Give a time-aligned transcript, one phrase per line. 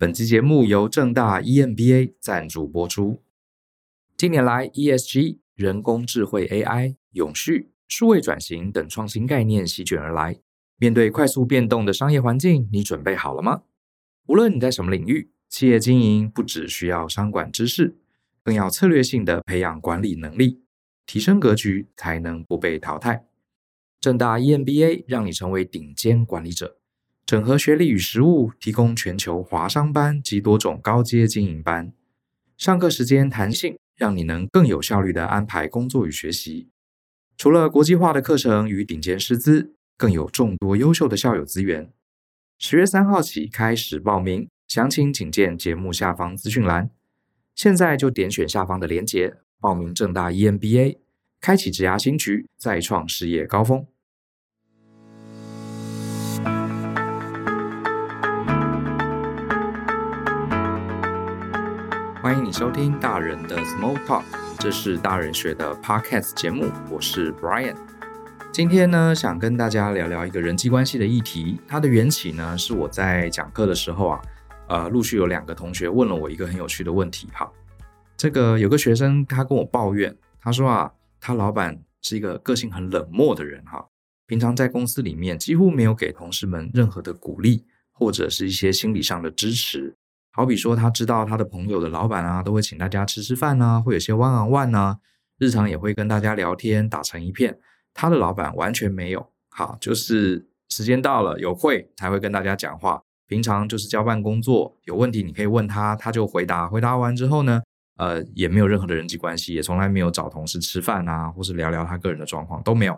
[0.00, 3.22] 本期节目由正大 EMBA 赞助播出。
[4.16, 10.40] 近年来，ESG、人工智慧 AI、永续、数位转型等创新概念席卷而来。
[10.78, 13.64] 面对快速变动的商业环境，你准备好了吗？
[14.24, 17.98] 无论你在什么领域，企业经营不只需要商管知识，
[18.42, 20.62] 更要策略性的培养管理能力，
[21.04, 23.26] 提升格局，才能不被淘汰。
[24.00, 26.79] 正大 EMBA 让你成为顶尖管理者，
[27.26, 31.92] 整合学历与实务，提供全球华商班及多种高阶经营班，
[32.56, 36.68] 上课时间弹性，让你能更有效率地安排工作与学习。
[37.36, 41.92] 除了国际化的课程与顶尖师资，更有众多优秀的校友资源。
[42.58, 46.90] 十月三号起开始报名，详情请见节目下方资讯栏。
[47.54, 50.98] 现在就点选下方的链接报名正大 EMBA，
[51.40, 53.86] 开启职涯新局，再创事业高峰。
[62.30, 64.22] 欢迎你收听大人的 Small Talk，
[64.56, 67.74] 这是大人学的 Podcast 节目，我是 Brian。
[68.52, 71.60] 今天呢，想跟大家聊聊一个人际关系的议题。
[71.66, 74.22] 它的缘起呢，是我在讲课的时候啊，
[74.68, 77.26] 呃，陆续有两个同学问了我一个很有趣的问题。
[77.32, 77.50] 哈，
[78.16, 83.84] 这个有个学生他跟我抱怨，他说啊，他老板是一个个性很冷漠的人哈，
[84.28, 89.96] 平常在公司里面几乎没有给同事们任何的鼓励，或者是一些心理上的支持。
[90.32, 94.98] 好比说，他知道他的朋友的老板啊，都会请大家吃吃饭啊，会有些 one on one 啊，
[95.38, 97.58] 日常也会跟大家聊天，打成一片。
[97.92, 106.68] 他的老板完全没有，好，就是时间到了有会才会跟大家讲话，平常就是交办工作，有问题你可以问他，他就回答。
[106.68, 107.60] 回答完之后呢，
[107.96, 112.96] 呃，也没有任何的人际关系，也从来没有找同事吃饭啊，或是聊聊他个人的状况都没有。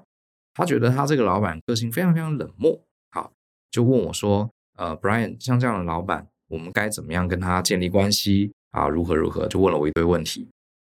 [0.52, 2.78] 他觉得他这个老板个性非常非常冷漠，
[3.10, 3.32] 好，
[3.70, 6.28] 就问我说，呃，Brian，像这样的老板。
[6.52, 8.86] 我们该怎么样跟他建立关系啊？
[8.86, 9.48] 如何如何？
[9.48, 10.46] 就问了我一堆问题，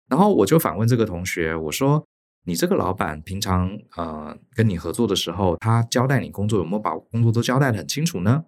[0.10, 2.04] 然后我就反问这个同学，我说
[2.46, 8.44] ：“你这个老板平常呃跟你合作的时候，他交代你工作有没有把工作都交代得很清楚呢？”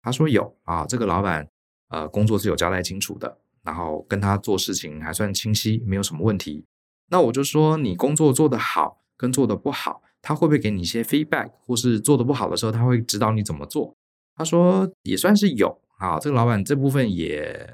[0.00, 1.46] 他说有啊，这个老板
[1.90, 6.64] 呃工作是有交代清楚的，然后跟他做事情还算清晰，没有什么问题。
[7.10, 13.94] 那我就说你工作做得好跟做得不好，他会不会给你一些 feedback，或是做得不好的时候，他会指导你怎么做？
[14.34, 15.78] 他说也算是有。
[15.98, 17.68] 好，这个老板这部分也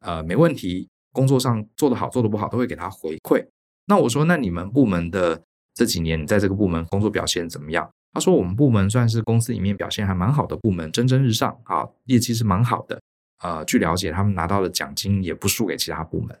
[0.00, 3.46] 呃没问题，工作上做得好做得不好都会给他回馈。
[3.86, 5.42] 那我说，那你们部门的
[5.74, 7.90] 这几年你在这个部门工作表现怎么样？
[8.12, 13.00] 他说我们部门算是公司里面表现还蛮好的部门，蒸蒸日上，啊，业绩是蛮好的。
[13.42, 16.34] 呃，据了解，他们拿到的奖金也不输给其他部门。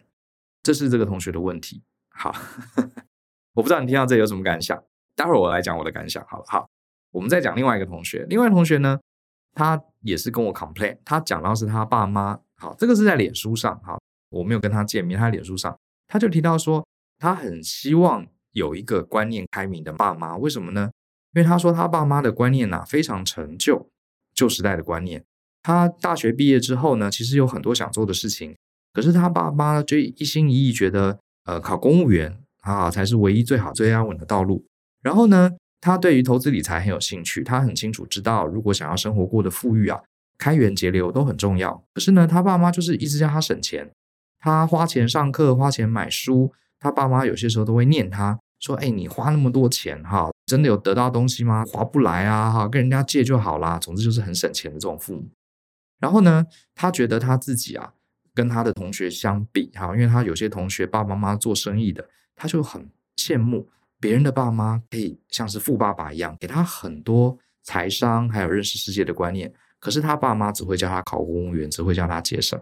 [0.62, 1.82] 这是这个同学的问题。
[2.08, 2.34] 好，
[3.52, 4.82] 我不知道你听到这有什么感想？
[5.14, 6.24] 待会儿我来讲我的感想。
[6.26, 6.66] 好了，好，
[7.12, 8.98] 我们再讲另外一个同学，另外一个同学呢？
[9.56, 15.74] 他也是跟我 complain，他讲到是他爸妈，好，这个是在脸书上，好，我没有跟他见面，他在脸书上，
[16.06, 16.86] 他就提到说，
[17.18, 20.90] 他很希望有一个观念开明的爸妈，为什么呢？
[21.34, 23.88] 因为他说他爸妈的观念呐、啊、非常陈旧，
[24.34, 25.24] 旧时代的观念。
[25.62, 28.54] 他大学毕业之后呢，其实有很多想做的事情，
[28.92, 34.64] 可是他爸妈就一心一意觉得，呃，考公务员啊才是唯一最好最安稳的道路。
[35.02, 35.50] 然后呢，
[35.80, 40.02] 他对于投资理财很有兴趣，他很清楚知道，如果想要生活过得富裕啊，
[40.38, 41.84] 开源节流都很重要。
[41.94, 43.90] 可是呢，他爸妈就是一直叫他省钱，
[44.38, 51.64] 他花钱上课，花钱买书，他爸妈有些时候都会念他说：“哎，你花那么多钱哈，真的有得到东西吗？
[51.66, 55.28] 划不来啊哈，跟人家借就好啦。”总之就是很省钱的这种父母。
[56.00, 56.44] 然后呢，
[56.74, 57.92] 他觉得他自己啊，
[58.34, 63.68] 跟他的同学相比哈，因为他有些同学爸爸妈妈做生意的，他就很羡慕。
[64.00, 69.52] 别人的爸妈可以像是富爸爸一样，给他很多财商，还有认识世界的观念。
[69.78, 72.60] 可是他爸妈只会叫他考公务员，只会叫他节省。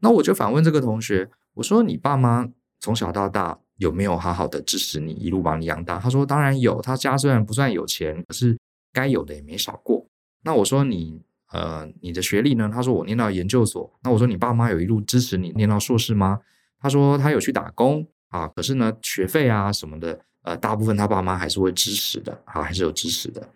[0.00, 2.48] 那我就反问这个同学，我说：“你爸妈
[2.80, 8.58] 从小到大有没有好好的支持你，一路把你养大？”他说：“当然有，他家虽然不算有钱，可是
[8.92, 10.06] 该有的也没少过。”
[10.42, 11.22] 那我说：“你
[11.52, 16.40] 呃，你的学历呢？”他说：“我念到研究所。”那我说：“你爸妈有一路支持你念到硕士吗？”
[16.80, 23.48] 他说：“他有去打工。”啊，可是呢，学费啊什么的，呃，大部分他爸妈还是会支持的，好，还是有支持的。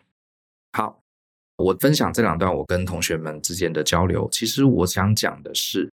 [0.73, 1.01] 好，
[1.57, 5.89] 我分享这两段我跟同学们之间的交流，其实我想讲的是，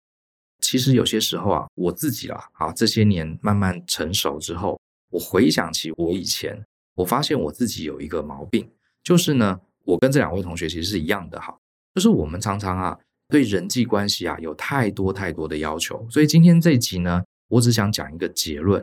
[0.61, 4.79] 其实有些时候啊，我自己啦，啊，这些年慢慢成熟之后，
[5.11, 6.65] 我回想起我以前，
[6.95, 8.71] 我发现我自己有一个毛病，
[9.03, 11.53] 就是呢，我跟这两位同学其实是一样的，哈，
[11.95, 12.97] 就是我们常常啊，
[13.27, 17.21] 对人际关系啊有太多太多的要求，所以今天这一集呢。
[17.49, 18.81] 我只想讲一个结论，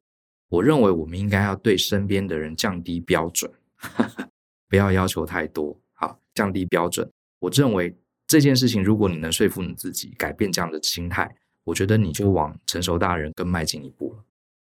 [0.50, 3.50] 我认为我们应该要对身边的人降低标准，
[4.68, 7.10] 不要要求太多，好，降低标准。
[7.38, 7.96] 我认为
[8.26, 11.34] 这件事情，如果你能说服你自己改变这样的心态，
[11.64, 14.24] 我觉得你就往成熟大人更迈进一步了。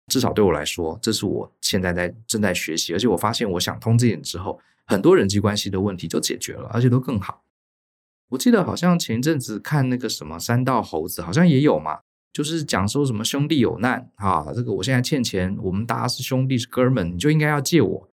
[0.07, 7.43] 至少对我来说，这是我现在在正在学习，而且我发现我想通这点之后，很多人际关系的问题就解决了，而且都更好。
[8.29, 12.01] 我记得好像前一阵子看那个什么三道猴子，好像也有嘛，
[12.35, 18.09] 就是讲说什么兄弟有难啊，这个我现在欠钱，我们大家是兄弟是哥们，你就应该要借我，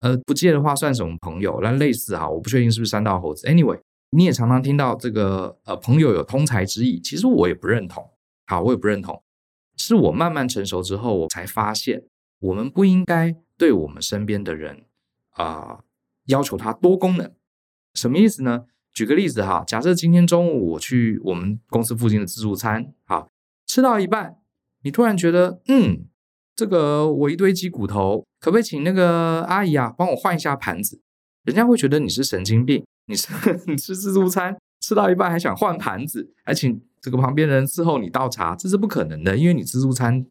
[0.00, 1.60] 呃，不借的话算什么朋友？
[1.62, 3.46] 那类似哈，我不确定是不是三道猴子。
[3.46, 3.78] Anyway，
[4.12, 8.08] 你也常常听到这个呃朋友有通财之意，其实我也不认同，
[8.46, 9.22] 好，我也不认同。
[9.76, 12.02] 是我慢慢成熟之后，我才发现，
[12.40, 14.84] 我们不应该对我们身边的人
[15.32, 15.80] 啊、
[16.28, 17.30] 要求他多功能。
[17.92, 18.64] 什么意思呢？
[18.94, 23.28] 举个例子哈，假设今天中午我去我们公司附近的自助餐，好，
[23.68, 24.38] 吃到一半，
[24.82, 26.06] 你突然觉得，嗯，
[26.56, 31.00] 这个我一堆鸡骨头，可不可以请那个阿姨啊帮我换一下盘子？
[31.44, 33.28] 人家会觉得你是神经病，你是
[33.68, 36.82] 你吃自助餐吃到一半还想换盘子，还请。
[37.00, 40.26] 这个旁边人伺候你倒茶，这是不可能的，因为你自助餐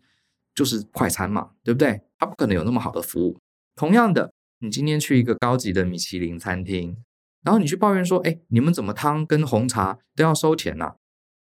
[0.54, 2.02] 就是快餐嘛，对不对？
[2.20, 3.38] 他不可能有那么好的服务。
[3.74, 6.98] 同样的，你今天去一个高级的米其林餐厅，
[7.46, 10.96] 然后你去抱怨说：“哎，你们怎么汤跟红茶都要收钱呢？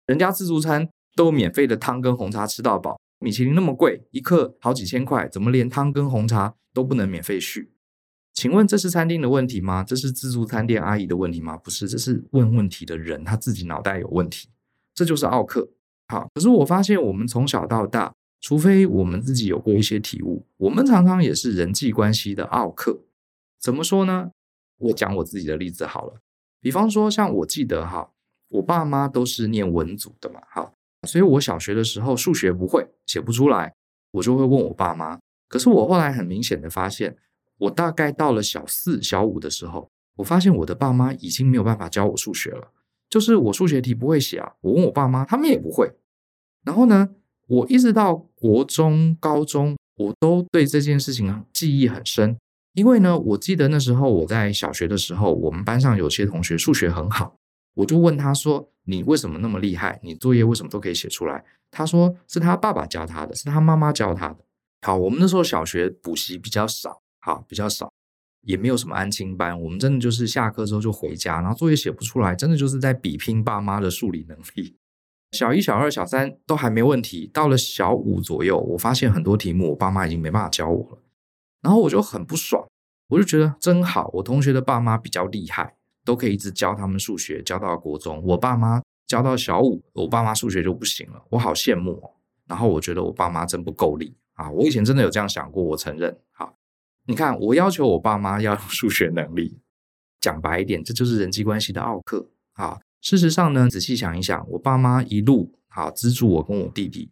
[0.08, 7.72] 人家自助餐都免费的汤跟红茶吃到饱，米其林那么贵，一克好几千块，怎么连汤跟红茶都不能免费续？
[8.34, 9.84] 请问这是餐厅的问题吗？
[9.84, 11.56] 这是自助餐店阿姨的问题吗？
[11.56, 14.50] 不是，这是问问题的人他自己脑袋有问题。”
[14.96, 15.70] 这就是奥客，
[16.08, 16.28] 好。
[16.34, 23.04] 可是我发现，我们从小到大，除非我们自己有过一些体悟，我们常常也是人际关系的奥客。
[23.60, 24.32] 怎么说呢？
[24.80, 26.20] 我讲我自己的例子好了。
[26.60, 28.12] 比方说，像我记得哈，
[28.50, 30.74] 我爸妈都是念文组的嘛，哈，
[31.06, 33.74] 所以我小学的时候数学不会，写不出来，
[34.12, 35.20] 我就会问我爸妈。
[35.48, 37.16] 可是我后来很明显的发现，
[37.60, 42.72] 我大概到了小四、小五的时候，我发现我的爸妈已经没有办法教我数学了。
[43.10, 45.92] 就是我数学题不会写啊，我问我爸妈，他们也不会。
[46.66, 47.10] 然后呢，
[47.48, 52.36] 我一直到国中、高中，我都对这件事情记忆很深。
[52.74, 57.36] 因为呢，我记得那时候我在小学的时候，我们班上有些同学数学很好，
[57.76, 60.00] 我就问他说：“你为什么那么厉害？
[60.04, 64.38] 你作业为什么都可以写出来？”他说：“是他爸爸教他的，是他妈妈教他的。”
[64.82, 67.92] 好，我们那时候小学补习比较少，好，比较少。
[68.42, 74.76] 也没有什么安亲班，我们真的就是下课之后就回家，然后作业写不出来，真的就是在比拼爸妈的数理能力。
[75.32, 81.02] 小一、小二、小三都还没问题，到了小五左右，我发现很多题目我爸妈已经没办法教我了，
[81.62, 82.68] 然后我就很不爽，
[83.08, 92.12] 我就觉得真好，我同学的爸妈比较厉害，都可以一直教他们数学，教到国中，我爸妈教到小五，我爸妈数学就不行了，我好羡慕哦。
[92.48, 96.56] 然后我觉得我爸妈真不够力啊，我以前真的有这样想过，我承认，好。
[97.06, 99.60] 你看，我要求我爸妈要有数学能力，
[100.22, 102.80] 讲白一点，这就是人际关系的奥克啊。
[103.02, 107.10] 事实上呢，仔细想一想，我爸妈一路啊资助我跟我弟弟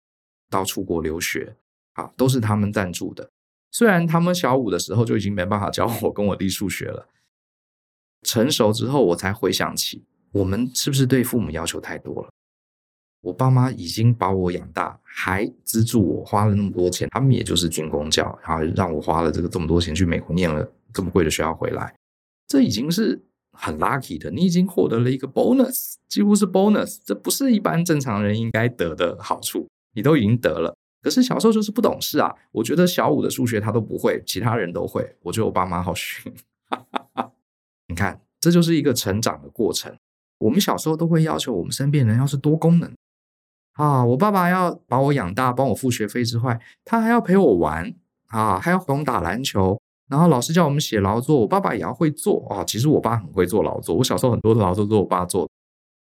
[0.49, 1.57] 到出国留学
[1.93, 3.29] 啊，都是他们赞助的。
[3.69, 7.09] 虽然他们小五的时候就已经没办法教我跟我弟数学了，
[8.23, 12.29] 成熟之后我才回想起，我们是不是对父母要求太多了？
[13.21, 21.94] 我爸妈已经把我养大，还资助我花了那么多钱，他们也就是军工教，然后让我花了这个这么多钱去美国念了这么贵的学校回来，
[22.47, 23.21] 这已经是
[23.51, 30.75] 很 lucky 的，你已经获得了一个 bonus，几乎是 bonus，这不是一般正常人应该得的好处，你都已经得了。
[31.03, 36.34] 可是小时候就是不懂事啊，我觉得小五的数学他都不会，其他人都会，我觉得我爸妈好逊，
[36.69, 37.00] 哈哈。
[37.91, 39.93] 你看，这就是一个成长的过程。
[40.39, 42.91] 我们小时候都会要求我们身边人要是多功能。
[43.74, 47.93] 啊，我爸爸要把我养大，帮我付学费之外，他还要陪我玩
[48.27, 49.77] 啊，还要陪我打篮球。
[50.10, 52.63] 然后老师叫我们写劳作，我爸爸也要会做啊。
[52.63, 55.50] 其实我爸很会做劳作，我小时候很多的劳作都是我爸做的，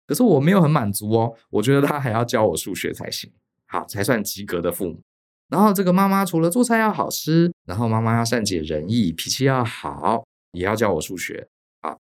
[0.07, 1.35] 可是我没有很满足哦。
[1.51, 3.31] 我觉得他还要教我数学才行，
[3.67, 5.01] 好才算及格的父母。
[5.49, 11.47] 然后这个妈妈除了做菜要好吃，然后妈妈要善解人意，脾气要好，也要教我数学。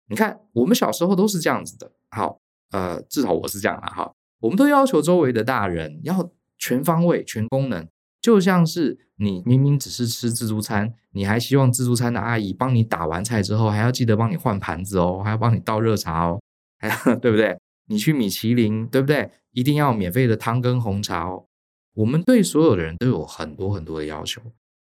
[0.09, 1.91] 你看我们小时候都是这样子的。
[2.11, 2.39] 好，
[2.71, 4.13] 呃，至少我是这样的哈。
[4.41, 7.87] 我们都要求周围的大人要全方位、全功能，
[8.21, 16.41] 就像是你明明只是吃自助餐，你还希望自助餐的阿姨帮你打完菜之后，还要记得帮你换盘子哦，还要帮你倒热茶哦，
[16.79, 17.59] 还对不对？
[17.89, 19.31] 你去米其林，对不对？
[19.53, 21.47] 一定要免费的汤跟红茶哦。
[21.95, 24.43] 我们对所有的人都有很多很多的要求。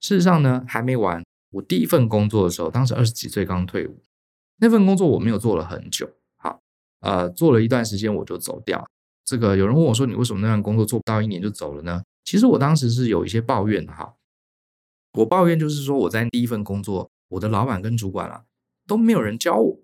[0.00, 1.22] 事实上呢，还没完。
[1.52, 4.02] 我第一份工作的时候，当时二十几岁刚退伍，
[4.60, 6.60] 那份工作我没有做了很久，好，
[7.00, 8.88] 呃，做了一段时间我就走掉。
[9.24, 14.14] 这个有人问我说：“你为什么那份工作做不到一年就走了呢？”其实我当时是有一些抱怨的哈。
[15.14, 18.44] 我抱怨就是说我在第一份工作，我的老板跟主管啊
[18.86, 19.80] 都没有人教我。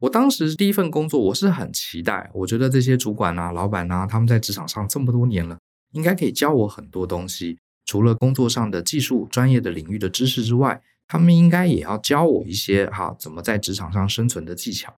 [0.00, 5.58] 我当时第一份工作，我是很期待，我觉得这些主管啊、老板啊，他们在职场上这么多年了，
[5.92, 7.58] 应该可以教我很多东西。
[7.84, 14.94] 除了工作上的技术、专业的领域的知识之外，他们应该也要教我一些哈，怎么在职场上生存的技巧。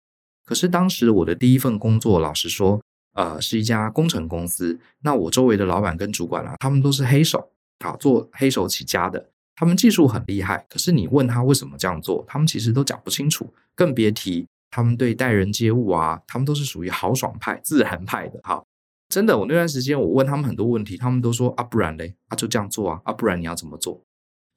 [0.44, 2.80] 可是当时我的第一份工作，老实说，
[3.14, 4.80] 呃，是一家工程公司。
[5.02, 7.50] 那我周围的老板跟主管啊，他们都是黑手，
[7.84, 10.66] 啊，做黑手起家的，他们技术很厉害。
[10.70, 14.46] 可是你问他为什么这样做，他们其实都讲不清楚，更别提。
[14.70, 18.38] 他们对待人接物啊，他们都是属于豪爽派、自然派的。
[18.42, 18.62] 哈，
[19.08, 24.02] 真的，我那段时间我问他们很多问题，他们都说啊，不然嘞，啊就这样做啊，啊不然你要怎么做？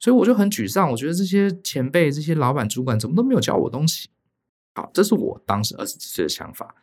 [0.02, 4.10] 所以我就很沮丧，我觉得这些前辈、这些老板、主管怎么都没有教我东西。
[4.74, 6.74] 好，这是我当时二十几岁的想法。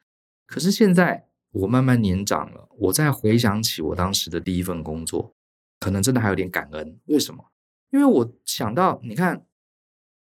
[0.48, 5.36] 可是现在我慢慢年长了，我再回想起我当时的第一份工作，
[5.82, 6.98] 可能真的还有点感恩。
[7.08, 7.52] 为什么？
[7.92, 9.46] 因为我想到，你看，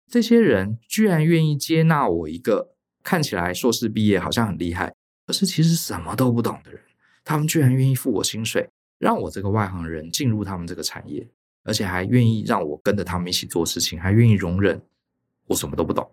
[0.09, 2.73] 这些人居然愿意接纳我一个。
[3.03, 4.93] 看起来硕士毕业好像很厉害，
[5.25, 6.81] 可是其实什么都不懂的人，
[7.23, 11.25] 他们居然愿意付我薪水，让我这个外行人进入他们这个产业，
[11.67, 14.81] 而且还愿意让我跟着他们一起做事情，还愿意容忍
[15.45, 16.09] 我什么都不懂。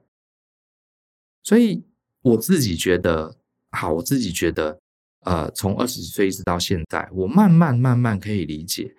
[1.42, 1.84] 所以
[2.20, 3.36] 我自己觉得，
[3.70, 4.78] 好，我自己觉得，
[5.20, 8.94] 呃，从二十几岁一直到现在，我慢慢慢慢可以理解，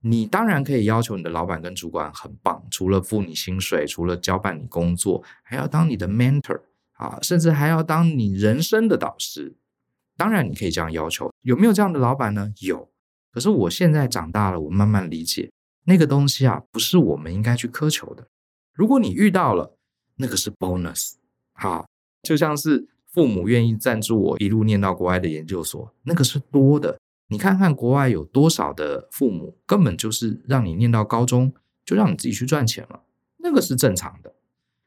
[0.00, 6.60] 你当然可以要求你的老板跟主管很棒，除了付你薪水，除了交办你工作，还要当你的 mentor。
[6.96, 9.56] 啊，甚至还要当你人生的导师，
[10.16, 11.28] 当然你可以这样要求。
[11.42, 12.54] 有没有这样的老板呢？
[12.60, 12.88] 有。
[13.32, 15.50] 可是我现在长大了，我慢慢理解
[15.84, 18.26] 那个东西啊，不是我们应该去苛求的。
[18.72, 19.76] 如果你遇到了，
[20.16, 21.14] 那个是 bonus。
[21.52, 21.86] 好，
[22.22, 26.98] 就像是父母愿意赞助我一路念到国外的研究所，那个是多的。
[27.28, 31.52] 你看看国外有多少的父母，根本就是让你念到高中，
[31.84, 33.02] 就让你自己去赚钱了，
[33.38, 34.34] 那个是正常的。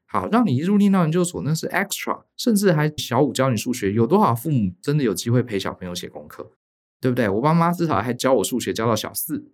[0.06, 3.92] 好，让你一路念到研究所，那是 extra，甚至还小五教你数学。
[3.92, 6.51] 有多少父母真的有机会陪小朋友写功课，
[7.01, 7.27] 对不对？
[7.27, 9.51] 我爸妈至少还教我数学，教到小四。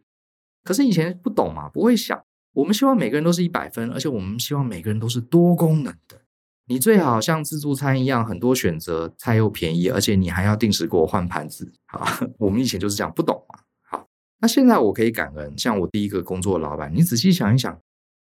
[0.63, 2.23] 可是以前不懂嘛，不会想。
[2.53, 6.21] 我们希望每个人都是一百分，而且我们希望每个人都是多功能的。
[6.67, 11.71] 你最好像自助餐一样，很多选择，菜又便宜，而且你还要定时给我换盘子。
[11.87, 12.05] 好，
[12.39, 13.59] 我们以前就是这样，不懂嘛。
[13.81, 14.07] 好，
[14.39, 17.77] 那现在我可以感恩，像我第一个工作的老板，你仔细想一想。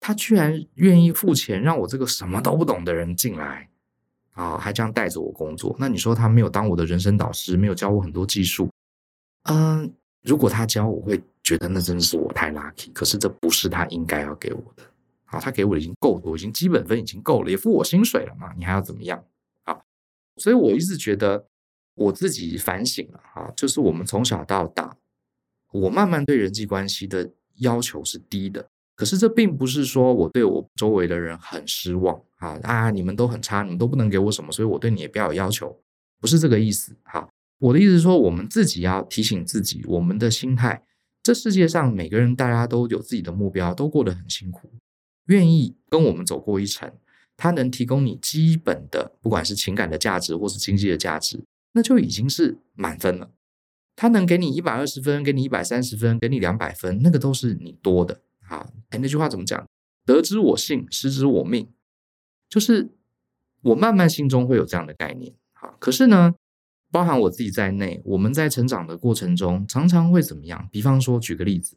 [0.00, 3.70] 他居然愿意付钱让我这个什么都不懂的人进来，
[4.34, 5.74] 啊，还这样带着我工作。
[5.78, 8.68] 那你说他没有当我的人生导师，没有教我很多技术？
[9.44, 12.90] 嗯，如果他教，我会觉得那真的是我太 lucky。
[12.92, 14.82] 可是这不是他应该要给我的。
[15.24, 19.22] 好，他给我的已经够多，已经基本分已经够了，也付我薪水了嘛，你还要怎么样？
[19.64, 19.78] 啊，
[20.36, 21.46] 所以我一直觉得
[21.94, 24.96] 我自己反省了啊，就是我们从小到大，
[25.72, 28.66] 我慢慢对人际关系的要求是低的。
[28.96, 32.90] 可是这并不是说我对我周围的人很失望啊啊！
[32.90, 35.76] 你们都很差，你们都不能给我什么，所以我对你也不要有要求，
[36.20, 36.94] 不是这个意思。
[37.02, 37.28] 好，
[37.64, 40.82] 我的意思是说，我们自己要提醒自己，我们的心态。
[41.22, 44.70] 这世界上每个人，大家都有自己的目标，都过得很辛苦，
[45.26, 46.92] 愿意跟我们走过一程，
[47.38, 51.42] 他能提供你基本的，不管是情感的价值或是经济的价值，
[51.72, 53.30] 那就已经是满分了。
[53.96, 58.20] 他能给你一百二十分，给你一百三十分，给你两百分，那个都是你多的。
[58.46, 59.66] 啊，哎，那句话怎么讲？
[60.04, 61.72] 得之我幸，失之我命。
[62.50, 62.90] 就是
[63.62, 65.32] 我慢慢心中会有这样的概念。
[65.54, 66.34] 好，可是呢，
[66.94, 70.68] 包含我自己在内，我们在成长的过程中，常常会怎么样？
[70.70, 71.76] 比方说，举个例子，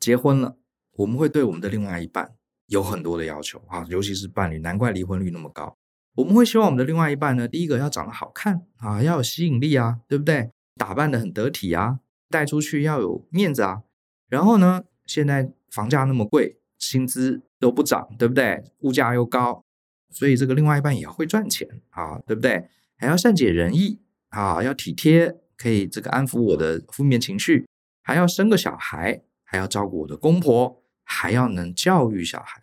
[0.00, 0.56] 结婚了，
[0.96, 2.34] 我们会对我们的另外一半
[2.66, 5.76] 有很多的要求啊，尤其是伴侣，难怪离婚率那么高。
[6.16, 10.50] 我们会希望我们的另外一半呢，第一个要长得好看啊，要有吸引力啊，对不对？
[10.74, 13.82] 打扮得很得体啊，带出去要有面子啊。
[14.28, 15.52] 然后呢，现在。
[15.70, 18.62] 房价那么贵，薪资都不涨，对不对？
[18.82, 19.64] 物价又高，
[20.08, 22.68] 所以这个另外一半也会赚钱啊，对不对？
[22.94, 23.98] 还要善解人意
[24.34, 27.66] 啊，要体贴，可以这个安抚我的负面情绪，
[28.02, 32.62] 还要生个小孩，还要照顾我的公婆，还要能教育小孩。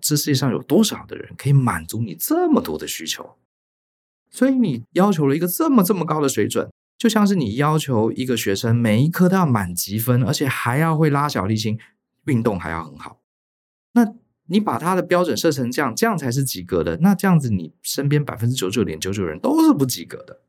[0.00, 3.36] 这世界上有多少的人可以满足你这么多的需求？
[4.30, 11.78] 所以你要求了一个这么这么高的水准，就像是你要求一个学生每一科都要满级分，而且还要会拉小提琴。
[12.26, 13.20] 运动还要很好，
[13.94, 14.14] 那
[14.46, 16.96] 你把他的标准设成这样，这样才是及格的。
[16.98, 20.40] 那这样子，你身边百分之九十九点九九人都是不及格的，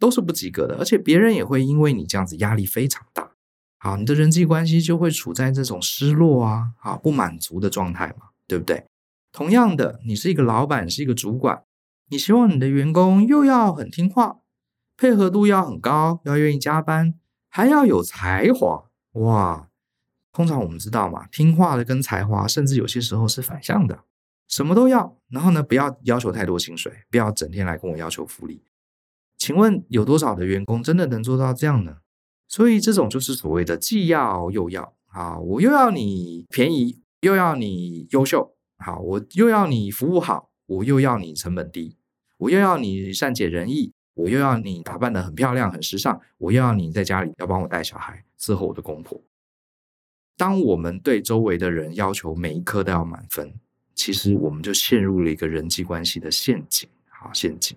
[0.00, 3.30] 都是不及格的，而且别人也会因为你这样子压力非常大。
[3.78, 8.84] 好，你的人际关系就会处在这种失落啊、啊不满足的状态嘛，对不对？
[9.30, 11.62] 同样的，你是一个老板，是一个主管，
[12.08, 14.38] 你希望你的员工又要很听话，
[14.96, 17.14] 配合度要很高，要愿意加班，
[17.48, 19.68] 还要有才华，哇！
[20.32, 24.04] 通常我们知道嘛，听话的跟才华，甚至有些时候是反向的。
[24.46, 28.62] 什么都要，然后呢，不要要求太多薪水，不要整天来跟我要求福利。
[29.40, 31.96] 请问有多少的员工真的能做到这样呢？
[32.46, 41.96] 所以这种就是所谓的既要又要啊，我又要你便宜，又要你优秀，好，我又要你服务好，我又要你成本低，
[42.36, 49.18] 我又要你善解人意，我又要你打扮得很漂亮、很时尚，我又要你在家里要帮我带小孩，伺候我的公婆。
[50.36, 53.54] 当我们对周围的人要求每一科都要满分，
[53.94, 57.74] 其实我们就陷入了一个人际关系的陷阱，好，陷阱。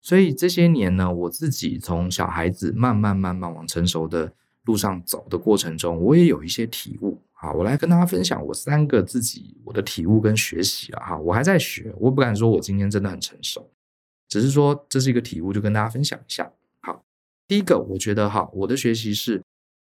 [0.00, 4.32] 所以这些年呢，我自己从小孩子慢慢慢慢往成熟的
[4.64, 7.20] 路上走的过程中，我也有一些体悟。
[7.34, 11.06] 啊，我来跟大家分享我三个自己我的体悟跟学习啊。
[11.06, 13.70] 哈，我还在学，我不敢说我今天真的很成熟，
[14.28, 16.52] 只是说这是一个体悟，就跟大家分享一下。
[16.82, 17.02] 好，
[17.48, 19.42] 第一个，我觉得哈，我的学习是，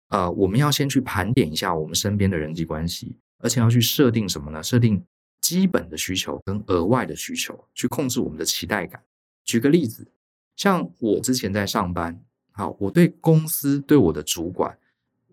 [0.08, 4.62] 呃，我们要先去盘点一下我们身边的人际关系，而且要去设定什么呢？
[4.62, 5.02] 设定。
[5.42, 9.00] 基本的需求跟额外的需求，去控制我们的期待感。
[9.46, 10.08] 举个例子，
[10.56, 12.20] 像我之前在上班，
[12.52, 14.76] 好，我对公司对我的主管，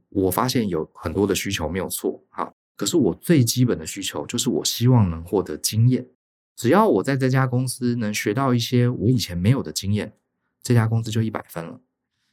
[0.10, 6.08] 我发现有很多的需求没有错，好，可是我最基本的需求就是我希望能获得经验。
[6.56, 10.14] 只要我在这家公司能学到一些我以前没有的经验，
[10.62, 11.82] 这家公司就一百分了。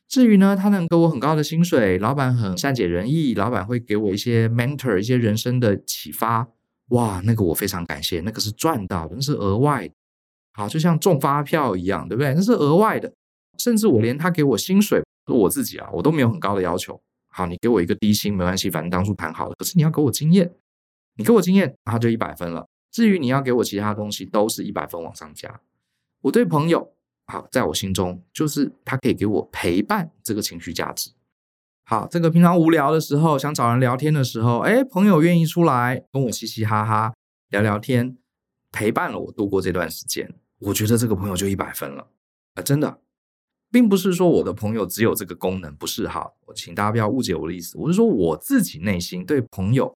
[0.06, 6.48] 至于呢，他能给我很高的薪水，老板很善解人意，老板会给我一些 mentor，一些人生的启发。
[6.88, 9.88] 哇，那个我非常感谢，那个是赚到的，那是额外，
[10.52, 12.34] 好，就像中发票一样，对不对？
[12.34, 13.12] 那是额外的，
[13.58, 17.00] 甚至我连他给我薪水，我自己啊，我都没有很高的要求。
[17.28, 19.54] 好，你给我一个低薪没关系，反正当初谈好了。
[19.56, 20.52] 可是你要给我经验，
[21.16, 22.66] 你给我经验，他就一百分了。
[22.90, 25.60] 至于你要给我其他东西，都是一百分往上加。
[26.22, 26.92] 我对朋友，
[27.28, 31.12] 好，在我心中就是他可以给我陪伴这个情绪价值。
[31.84, 37.14] 好，这个平常无聊的时候，想找人聊天的时候，哎，朋友愿意出来跟我嘻嘻哈哈
[37.48, 38.16] 聊聊天，
[38.72, 42.08] 陪伴了我度过这段时间，我觉得这个朋友就一百分了
[42.54, 42.62] 啊！
[42.62, 43.00] 真的，
[43.70, 49.96] 并不是说我的朋友只有这个功能，不是哈，我请大家不要误解我的意思，我是说我自己内心对朋友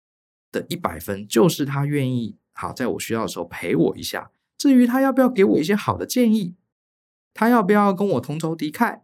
[0.51, 6.55] 的一百分，就是他愿意好在我需要的时候陪我一下，至于他要不要给我一些好的建议，
[7.33, 9.01] 他要不要跟我同仇敌忾。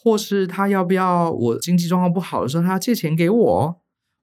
[0.00, 3.80] 或是他要不要我经济状况不好的时候，他借钱给我；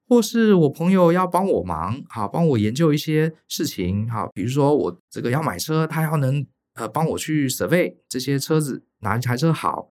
[0.08, 9.90] 或是我朋友要帮我忙，好帮我研究一些事情，好，比如说我这个要买车，他要能呃帮我去 survey 这些车子哪一台车好，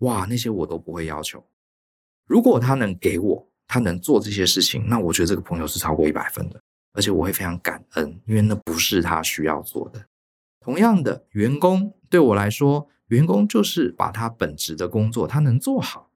[0.00, 1.44] 哇，那些我都不会要求。
[2.26, 6.60] 如果他能给我，他能做这些事情，那我觉得这个朋友是超过一百分的，
[6.92, 10.06] 而且我会非常感恩，因为那不是他需要做的。
[10.60, 12.88] 同样的，员工对我来说。
[13.08, 16.10] 员工就是把他本职的工作他能做，好。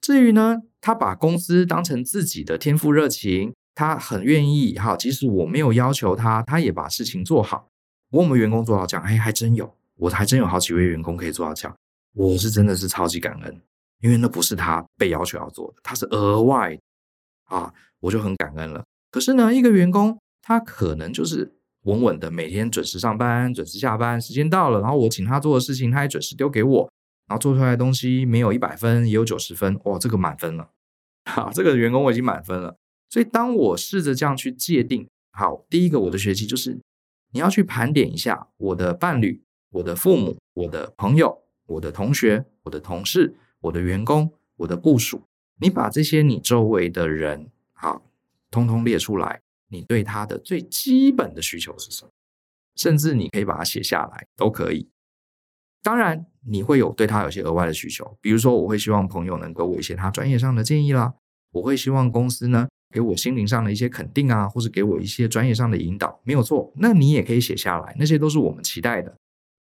[0.00, 4.96] 至于呢，他把公司当成自己的天赋热情，他很愿意，哈。
[4.96, 7.68] 即使我没有要求他，他也把事情做好。
[8.10, 11.76] 我们员工做到这样，哎，还真有，我还真有好几位员工可以做到这样。
[12.14, 13.60] 我是真的是超级感恩，
[14.00, 16.78] 因为那不是他被要求要做的，他是额外
[17.44, 18.84] 啊，我就很感恩了。
[19.10, 21.54] 可是呢，一个员工他可能就是。
[21.84, 26.92] 稳稳的，每天准时上班，准时下班，时间到了，然后我请他做的事情，他也准时丢给我，
[27.30, 30.68] 然后做出来的东西没有一百分，也有九十分，哇，这个满分了，
[31.30, 32.76] 好，这个员工我已经满分了。
[33.08, 36.80] 所以当我试着这样去界定，好，第一个我的学习就是，
[37.30, 39.40] 你要去盘点一下我的伴侣、
[39.70, 45.22] 我的父母、我的朋友、我的同学、我的同事、我的员工、我的部属，
[45.60, 48.02] 你把这些你周围的人，好，
[48.50, 49.40] 通通列出来。
[49.68, 52.10] 你对他的最基本的需求是什么？
[52.74, 54.88] 甚至你可以把它写下来，都可以。
[55.82, 61.14] 当然，你会有对他有些额外的需求，比如说，我会希望朋友能给我一些他专业上的建议啦，
[61.52, 66.72] 我会希望公司呢给我心灵上的一些肯定啊，或是给我一些专业上的引导，没有错。
[66.76, 69.16] 那你也可以写下来，那些都是我们期待的。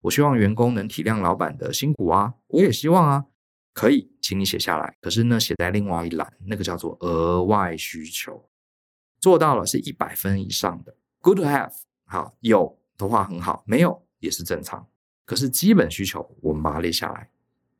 [0.01, 3.25] 我希望员工能体谅老板的辛苦啊，我也希望啊，
[3.73, 4.95] 可以，请你写下来。
[5.01, 8.47] 可是呢，写在另外一栏，那个叫做额外需求。
[9.19, 11.73] 做到了是一百分以上的，good to have，
[12.05, 14.87] 好，有的话很好，没有也是正常。
[15.27, 17.29] 可是基本需求我们把它列下来，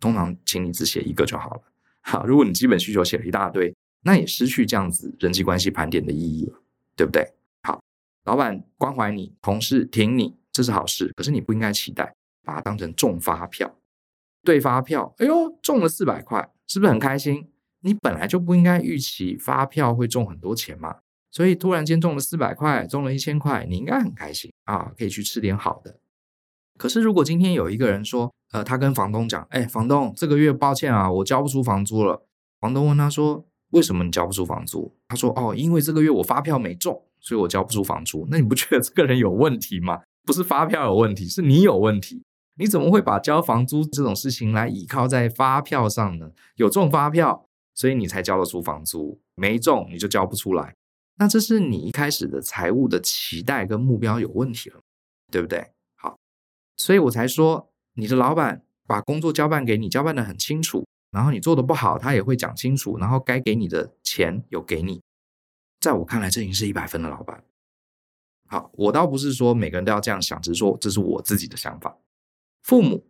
[0.02, 1.62] 通常请你只写一个就好了。
[2.02, 6.62] 好，如果你基本需求写了一大堆，那也失去这样子人际关系盘点的意义了，
[6.96, 7.34] 对不对？
[7.64, 7.82] 好，
[8.26, 11.12] 老板关怀你，同事挺你，这是好事。
[11.16, 13.74] 可是你不应该期待把它当成中发票，
[14.44, 17.50] 对发票，哎呦，中了四百块，是不是很开心？
[17.80, 20.98] 你本来就不应该预期发票会中很多钱嘛。
[21.32, 25.98] 所以突然间中了四百块，中了一千块，你应该很开心啊，可以去吃点好的。
[26.78, 32.26] 可是如果今天有一个人说，呃，他跟房东讲，哎，房东，这个月抱歉啊，我交不出房租了。
[32.60, 34.96] 房东问他说，为什么你交不出房租？
[35.08, 38.28] 他说，哦，因为这个月我发票没中所以我交不出房租。
[38.30, 40.02] 那你不觉得这个人有问题吗？
[40.26, 42.24] 不是发票有问题，是你有问题。
[42.60, 46.32] 你怎么会把交房租这种事情来倚靠在发票上呢？
[46.56, 50.74] 有中发票，所以你才交得出房租；没中，你就交不出来。
[51.20, 54.80] 那这是你一开始的财务的期待跟目标有问题了，
[55.32, 55.68] 对不对？
[56.78, 65.02] 所以我才说，你的老板把工作交办给你，交办得很清楚，然后你做的不好，他也会讲清楚，然后该给你的钱有给你。
[65.80, 67.44] 在我看来，这已经是一百分的老板。
[68.48, 71.98] 好，我倒不是说每个人都要这样想，只是说这是我自己的想法。
[72.64, 73.08] 父母，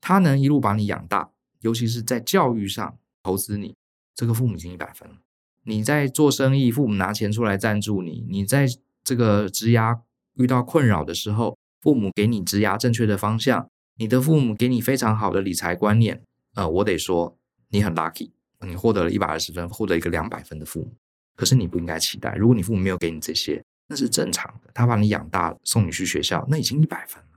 [0.00, 3.76] 他能一路把你养大，尤其是在教育上投资你，
[4.14, 5.16] 这个父母已经一百分了。
[5.64, 8.66] 你在做生意，父母拿钱出来赞助你；你在
[9.04, 10.00] 这个职涯
[10.34, 13.66] 遇到困扰的时候，父母给你职涯正确的方向；
[13.96, 16.22] 你的父母给你非常好的理财观念。
[16.54, 17.36] 呃，我得说，
[17.68, 20.94] 你很 lucky，你获得了一百二十分，获得一个两百分的父母。
[21.34, 24.70] 可是你不应该期待，如果你父母没有给你这些，那是正常的。
[24.72, 27.28] 他把你养大，送你去学校，那已经一百分了。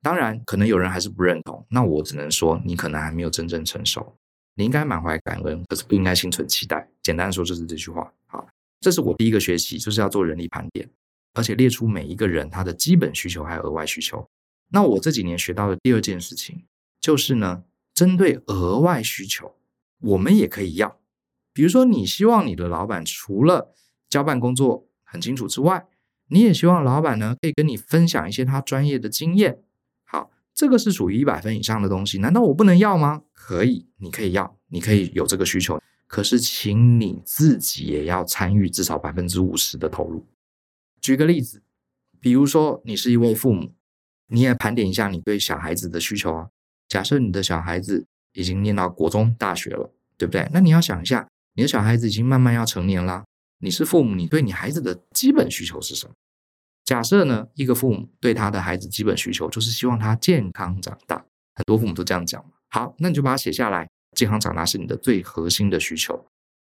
[0.00, 4.16] 当然，可能有人还是不认同，那我只能说，你可能还没有真正成熟。
[4.54, 6.88] 你应该满怀感恩，可是不应该心存期待。
[7.02, 8.12] 简单说就是这句话。
[8.26, 8.46] 好，
[8.80, 10.88] 这是我第一个学习，就是要做人力盘点，
[11.34, 14.28] 而且列出每一个人他的基本需求还有额外需求。
[14.70, 16.64] 那我这几年学到的第二件事情，
[17.00, 19.54] 就是呢，针对额外需求，
[20.00, 20.98] 我们也可以要。
[21.52, 23.74] 比如说，你希望你的老板除了
[24.08, 25.86] 交办工作很清楚之外，
[26.28, 29.62] 你也希望老板呢可以跟你分享一些他专业的经验。
[30.04, 33.22] 好这个是属于一百分以上的东西，难道我不能要吗？
[33.34, 40.26] 可以，你可以要，你可以有这个需求，可是请你自己也要参与至少百分之五十的投入。
[41.02, 41.62] 举个例子，
[42.20, 43.74] 比如说你是一位父母，
[44.28, 46.48] 你也盘点一下你对小孩子的需求啊。
[46.88, 50.48] 假设你的小孩子已经念到国中、大学了，对不对？
[50.52, 53.24] 那你要想一下，你的小孩子已经慢慢要成年了，
[53.58, 56.14] 你是父母，你对你孩子的基本需求是什么？
[56.84, 61.16] 假设呢，一个父母对他的孩子基本需求就是希望他健康长大，
[61.54, 62.50] 很多父母都这样讲嘛。
[62.68, 66.26] 好，那你就把它写下来，健康长大是你的最核心的需求。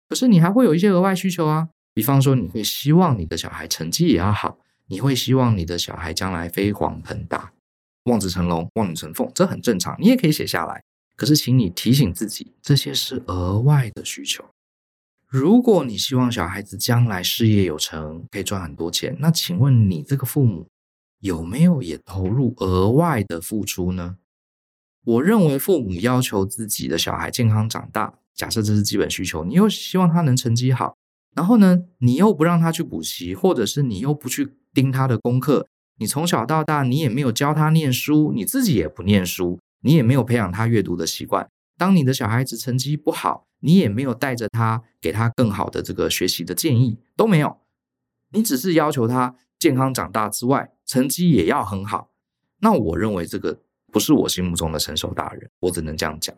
[0.09, 7.53] 可是你还会有一些额外需求啊，比方说你会希望你的小孩成绩也要好，你会希望你的小孩将来飞黄腾达、
[8.03, 10.84] 望子成龙、望女成凤，这很正常，你也可以写下来。
[11.15, 14.43] 可是请你提醒自己，这些是额外的需求。
[15.25, 20.67] 如果你希望小孩子将来事业有成，可以赚很多钱，那请问你这个父母
[21.21, 24.17] 有没有也投入额外的付出呢？
[25.05, 30.97] 我认为父母要求自己的小孩健康长大，假设这是基本需求，你又希望他能成绩好，
[31.36, 35.67] 然后呢，你又不让他去补习，或者是你又不去盯他的功课，
[36.00, 41.48] 你从小到大你也没有教他念书，你自己也不念书，你也没有培养他阅读的习惯。
[41.78, 47.58] 当你的小孩子成绩不好，你也没有带着他给他更好的这个学习的建议，都没有，
[48.32, 52.12] 你只是要求他健康长大之外，成绩也要很好。
[52.62, 53.60] 那我认为这个
[53.91, 56.34] 不是我心目中的成熟大人，我只能这样讲。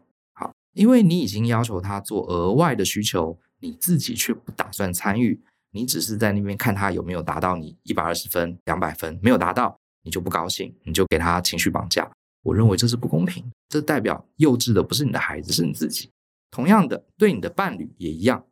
[0.77, 12.07] 因为你已经要求他做额外的需求，你自己却不打算参与，你只是在那边看他有没有达到你一百二十分、两百分，没有达到你就不高兴，你就给他情绪绑架。
[12.43, 16.11] 我认为这是不公平，这代表幼稚的不是你的孩子，是你自己。
[16.51, 18.45] 同样的，对你的伴侣也一样。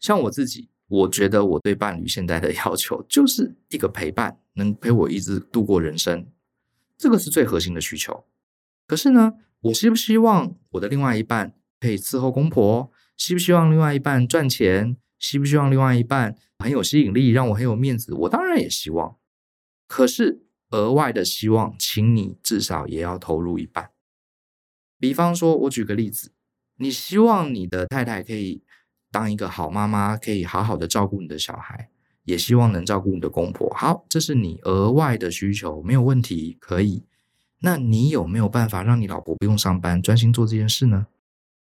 [0.00, 6.26] 像我自己，我觉得我对伴侣现在的要求就是一个陪伴，能陪我一直度过人生，
[6.98, 8.24] 这个是最核心的需求。
[8.86, 12.90] 可是呢，我希不希望我的另外一半可以伺候公婆？
[13.16, 14.96] 希不希望另外一半赚钱？
[15.18, 18.14] 希不希望另外一半很有吸引力，让我很有面子？
[18.14, 19.16] 我当然也希望。
[19.86, 20.42] 可是。
[20.70, 23.90] 额外的希望，请你至少也要投入一半。
[24.98, 26.32] 比方说，我举个例子，
[26.78, 28.64] 你希望你的太太可以
[29.12, 31.90] 当一个好妈妈，可以好好的照顾你的小孩，
[32.24, 33.72] 也希望能照顾你的公婆。
[33.72, 37.04] 好，这是你额外的需求，没有问题，可以。
[37.64, 41.06] 那你有没有办法让你老婆不用上班，专心做这件事呢？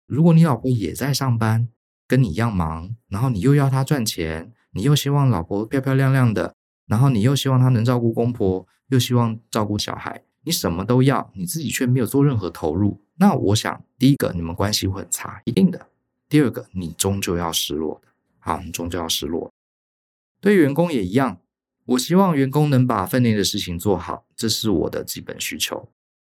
[0.06, 1.68] 如果你老婆也在上班，
[2.08, 6.54] 跟你一样忙，然后你又要她赚钱，你又希望老婆漂漂亮亮的，
[6.86, 8.66] 然后你又希望她能照顾公婆。
[8.88, 13.00] 又希望照顾小孩，你什么都要，你自己却没有做任何投入。
[13.14, 15.86] 那我想，第一个，你们关系会很差，一定的。
[16.28, 18.08] 第二个，你终究要失落的。
[18.38, 19.50] 好，你终究要失落。
[20.42, 21.38] 对员工也一样，
[21.86, 25.88] 我希望员工能把分内的事情做好，这是我的基本需求。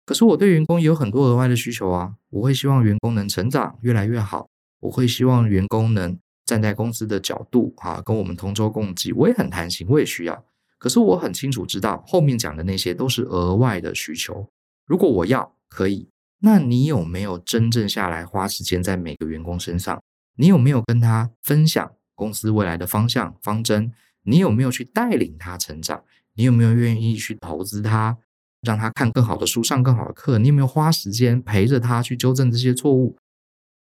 [0.06, 4.48] 可是我对员工也有很多额外的需求啊，我会希望员工能成长，越来越好。
[4.80, 9.12] 我会希望员工能站在公司的角度啊，跟我们同舟共济。
[9.12, 10.46] 我也很贪心，我也需要。
[10.78, 14.48] 可是我很清楚知道，后面讲的那些都是额外的需求。
[14.86, 16.10] 如果我要可以，
[16.40, 20.02] 那你有没有真正下来花时间在每个员工身上？
[20.38, 23.92] 你有没有跟他分享公司未来的方向方针？
[24.30, 26.04] 你有没有去带领他成长？
[26.36, 28.16] 你有没有愿意去投资他，
[28.62, 30.38] 让他看更好的书，上更好的课？
[30.38, 33.18] 你有没有花时间陪着他去纠正这些错误？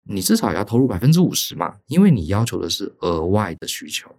[0.08, 4.15] 你至少也要投入百分之五十嘛，因为你要求的是额外的需求，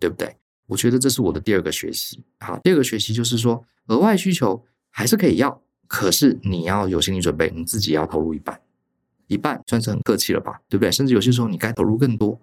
[0.00, 0.36] 对不对？
[0.68, 2.24] 我觉得这是我的第二个学习。
[2.40, 8.58] 好，第二个学习就是说，额外需求还是可以要，可是你要有心理准备，你自己要投入一半，
[9.26, 10.90] 一半算是很客气了吧，对不对？
[10.90, 12.40] 甚至有些时候你该投入更多。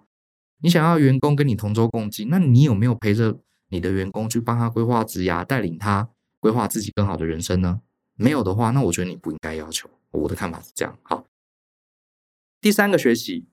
[0.64, 6.08] 你想要员工跟你同舟共济，那你有没有陪着你的员工去帮他规划职涯，带领他
[6.40, 7.82] 规划自己更好的人生呢？
[8.14, 9.90] 没有的话，那我觉得你不应该要求。
[10.12, 10.98] 我的看法是这样。
[11.02, 11.26] 好，
[12.62, 13.46] 第三个学习，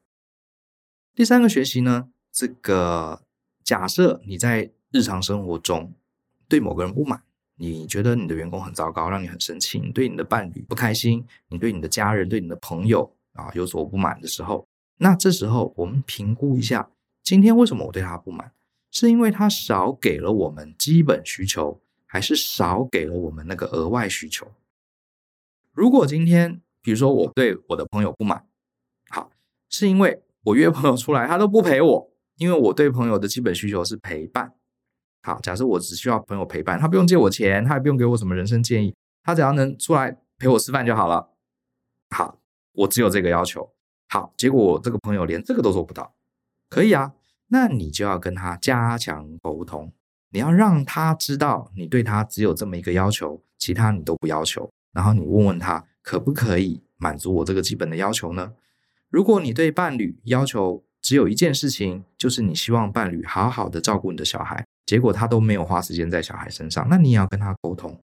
[1.13, 3.23] 第三个学习呢，这个。
[3.63, 5.93] 假设你在日常生活中
[6.47, 7.21] 对某个人不满，
[7.57, 14.65] 你觉得你的员工很糟糕，让你很生气，你对你的伴侣不开心，你对你的家人、对你的朋友啊有所不满的时候，
[14.97, 16.89] 那这时候我们评估一下，
[17.23, 18.51] 今天为什么我对他不满？
[18.89, 24.51] 是因为他少给了我们基本需求，还是少给了我们那个额外需求？
[25.71, 28.45] 如果今天，比如说我对我的朋友不满，
[29.09, 29.31] 好，
[29.69, 32.11] 是因为我约朋友出来，他都不陪我。
[32.37, 34.55] 因为我对朋友的基本需求是陪伴。
[35.21, 41.29] 好，假设我只需要朋友陪伴，他不用借我钱，他也不用给我什么人生建议，他只要能出来陪我吃饭就好了。
[42.09, 42.39] 好，
[42.73, 43.71] 我只有这个要求。
[44.09, 46.13] 好，结果我这个朋友连这个都做不到。
[46.71, 47.11] 可以啊，
[47.49, 49.91] 那你就要跟他加强沟通，
[50.29, 54.71] 你要让他知道你对他只有这么一个要求，其他你都不要求。
[54.93, 58.53] 然后你问问他可不可以满足我这个基本的要求呢？
[59.09, 67.99] 如果你对伴侣要求，只有一件事情，就是你希望伴侣好好的照顾你的小孩，结果他都没有花时间在小孩身上，那你也要跟他沟通。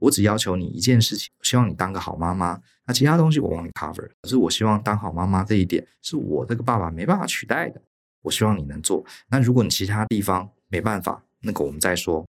[0.00, 4.10] 我只要求你一件事情，我希望你当个好妈妈，那其他东西我帮你 cover。
[4.20, 7.80] 可是我希望当好妈妈这一点是我这个爸爸没办法取代的，
[8.22, 9.04] 我希望你能做。
[9.28, 12.26] 那如果你其他地方没办法，那个我们再说。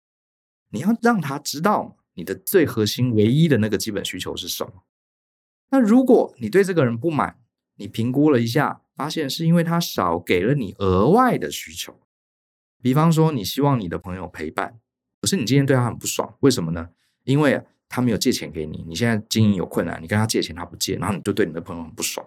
[0.70, 4.84] 你要让他知道你的最核心、唯一的那个基本需求是什么。
[5.70, 7.38] 那如果你对这个人不满，
[7.76, 8.80] 你评估了一下。
[8.96, 12.00] 发现是因为他少给了你额外的需求，
[12.80, 14.80] 比方说你希望你的朋友陪伴，
[15.20, 16.88] 可是你今天对他很不爽，为什么呢？
[17.26, 22.26] 因为他没有借钱给你，你现在经营有困难，你跟他借钱他不借，然后你就对你的朋友很不爽。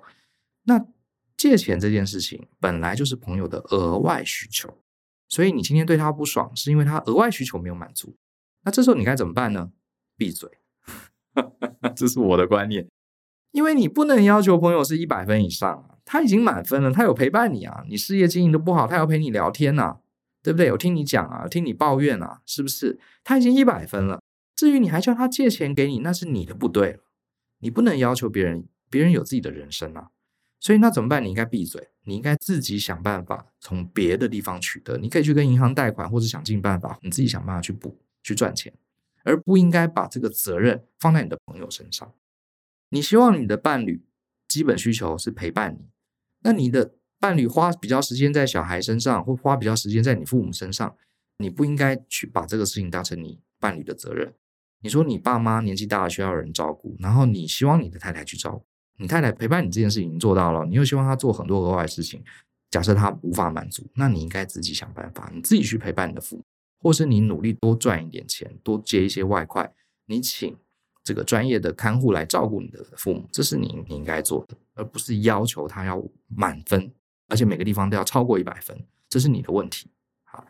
[0.65, 0.85] 那
[1.35, 4.77] 借钱这件事情本来就是朋友的额外需求，
[5.27, 8.15] 所以你今天对他不爽，是因为他额外需求没有满足。
[8.63, 9.71] 那这时候你该怎么办呢？
[10.15, 10.49] 闭嘴，
[11.95, 12.87] 这是我的观念，
[13.51, 15.95] 因为你不能要求朋友是一百分以上啊。
[16.11, 19.97] 他已经满分了，他有陪伴你啊，你事业经营的不好，他要陪你聊天呐，
[20.41, 20.65] 对不对？
[20.65, 22.99] 有听你讲啊，听你抱怨啊，是不是？
[23.23, 24.19] 他已经一百分了，
[24.59, 26.99] 至于你还叫他借钱给你，那是你的不对了。
[27.59, 30.09] 你不能要求别人，别人有自己的人生啊。
[30.59, 31.23] 所以那怎么办？
[31.23, 34.97] 你应该闭嘴，你应该自己想办法从别的地方取得。
[34.97, 38.73] 你可以去跟银行贷款，或者想尽办法，你自己想办法去补，去赚钱，
[39.23, 42.13] 而不应该把这个责任放在你的朋友身上。
[42.89, 44.03] 你希望你的伴侣
[44.45, 45.87] 基本需求是陪伴你。
[46.41, 50.97] 那你的伴侣花比较时间在小孩身上，或花比较时间在你父母身上，
[51.37, 54.33] 你不应该去把这个事情当成你伴侣的责任。
[54.81, 58.65] 你说你爸妈年纪大了需要人照顾，然后你希望你的太太去照顾，
[58.97, 62.23] 你太太陪伴你这件事已经做到了，你又希望她做很多额外的事情。
[62.69, 66.43] 假设她无法满足，那你应该自己想办法，你自己去陪伴你的父母，
[66.81, 69.73] 或是你努力多赚一点钱，多接一些外快，
[70.05, 70.55] 你请。
[71.01, 76.91] 这个专业的看护来照顾你的父母，这是你你应该做的，而不是要求他要满分，
[77.29, 79.89] 而且每个地方都要超过一百分，这是你的问题。
[80.25, 80.45] 好，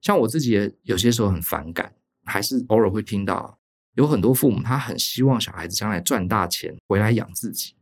[0.00, 1.92] 像我自己也有些时候很反感，
[2.24, 3.58] 还是偶尔会听到
[3.94, 7.74] 有很多父母他很希望小孩子将来赚大钱回来养自己。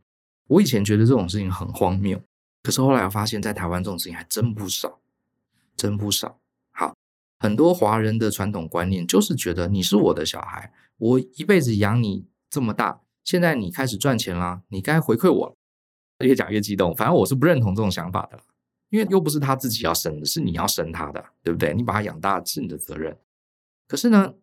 [0.47, 2.21] 我以前觉得这种事情很荒谬，
[2.63, 4.99] 可是后来我发现，在台湾这种事情还真不少，
[5.77, 6.39] 真不少。
[6.71, 6.95] 好，
[7.39, 10.73] 很多华人的传统观念就是觉得你是我的小孩。
[10.97, 15.55] 我一辈子养你这么大，现在你开始赚钱啦，你该回馈我了。
[16.25, 18.37] 越讲越激动，反正我是不认同这种想法的，
[18.89, 21.73] 因为又不是他自己要生的，是你要生他的，对不对？
[21.73, 23.17] 你把他养大是你的责任。
[23.87, 24.33] 可是呢，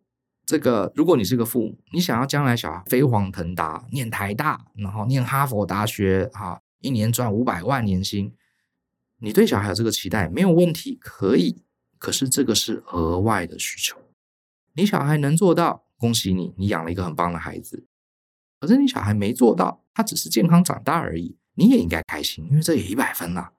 [0.47, 8.33] 这个如果你是个父母，你想要将来小孩飞黄腾达，念台大，然后念哈佛大学，哈，一年赚五百万年薪，
[9.19, 11.63] 你对小孩有这个期待没有问题，可以。
[11.99, 13.99] 可是这个是额外的需求，
[14.75, 15.83] 你小孩能做到。
[15.99, 17.87] 恭喜你，你养了一个很棒的孩子。
[18.61, 23.55] 可是你小孩没做到，他只是健康长大而已，你也应该开心，因为这也一百分了。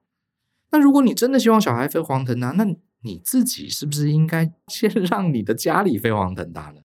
[0.70, 2.64] 那如果你真的希望小孩飞黄腾达，那
[3.04, 6.82] 你自己是不是应该 先让你的家里飞黄腾达呢？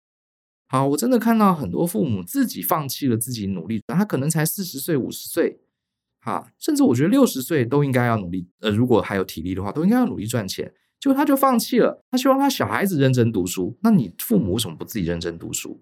[0.69, 5.61] 好，我真的看到很多父母自己放弃了自己努力，他可能才四十岁、五十岁，
[6.21, 8.49] 哈，甚至我觉得六十岁都应该要努力。
[8.61, 10.73] 呃，如果还有体力的话，都应该要努力赚钱。
[10.99, 13.79] 结果他就放弃了，他希望他小孩子认真读书。
[13.83, 15.81] 那你父母为什么不自己认真读书？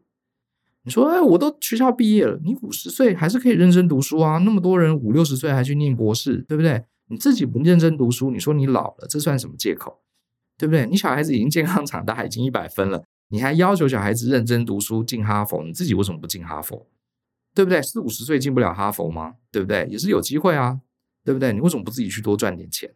[0.83, 4.37] 你说，哎，我都学校毕业了，你五十岁还是可以认真读书啊？
[4.39, 6.85] 那么多人五六十岁还去念博士，对不对？
[7.09, 10.03] 你自己不认真读书，你说你老了，这算什么借口？
[10.57, 10.87] 对不对？
[10.87, 16.87] 你小孩子已经健康长大，已经一百分了，你还要求小孩子认真读书进哈佛，你自己为什么不进哈佛？
[17.55, 17.81] 对不对？
[17.83, 19.35] 四五十岁进不了哈佛吗？
[19.51, 19.87] 对不对？
[19.91, 20.81] 也是有机会啊，
[21.25, 21.53] 对不对？
[21.53, 22.93] 你为什么不自己去多赚点钱？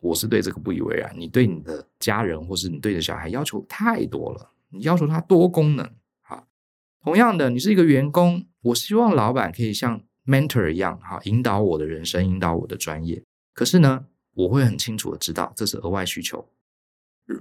[0.00, 1.14] 我是对这个不以为然。
[1.16, 5.90] 你对你的家人或是你对你的小孩要求太多了，你要求他多功能。
[6.22, 6.46] 好，
[7.02, 13.22] 同样的，你是一个员工，我希望老板可以像 mentor 一样，哈，引导我的人生，引导我的专业。
[13.54, 16.46] 可是呢，我会很清楚的知道这是额外需求。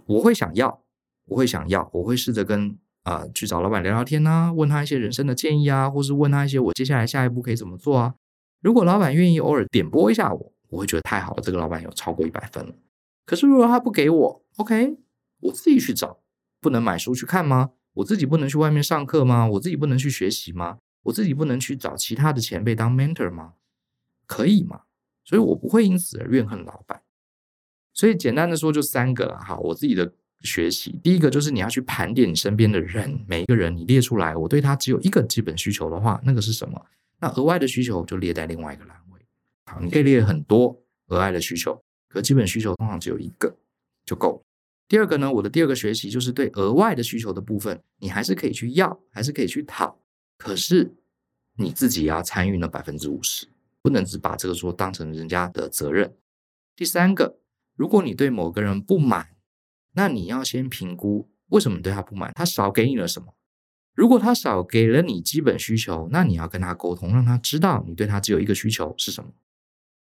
[0.06, 0.84] 我会想要，
[1.26, 8.16] 我会想要，我会试着跟啊、去找老板聊聊天啊，问他一些人生的建议啊，或是问他一些我接下来下一步可以怎么做啊。
[8.62, 12.74] 如果老板愿意偶尔点拨一下我，我会觉得太好了，这个老板有超过一百分了。
[13.26, 14.98] 可是如果他不给我，OK，
[15.42, 16.20] 我自己去找，
[16.62, 17.72] 不能买书去看吗？
[17.96, 19.46] 我自己不能去外面上课吗？
[19.48, 20.78] 我自己不能去学习吗？
[21.04, 23.54] 我自己不能去找其他的前辈当 mentor 吗？
[24.26, 24.84] 可以吗？
[25.26, 27.03] 所以我不会因此而怨恨老板。
[27.94, 29.56] 所以简单的说，就三个了哈。
[29.58, 36.86] 我自己的学习，第一个就是你要去盘点你身边的人，每一个人你列出来，我对他只有一个基本需求的话，那个是什么？
[37.20, 39.20] 那额外的需求就列在另外一个栏位。
[39.72, 43.56] 好，你可以列很多额外的需求，可基本需求通常只有一个
[44.06, 44.44] 就够了。
[44.88, 49.98] 第二个呢，我的第二个学习就是对额外的需求的部分，你还是可以去要，还是可以去讨，
[50.38, 50.92] 可是
[51.58, 53.48] 你自己要参与那百分之五十，
[53.82, 56.12] 不能只把这个说当成人家的责任。
[56.76, 57.38] 第三个。
[57.76, 59.30] 如果你对某个人不满，
[59.94, 63.34] 那你要先评估为什么对他不满，他少给你了什么？
[63.96, 69.32] 如果他少给了你基本需求，那你要跟他沟通，让他知道你对他只有一个需求是什么。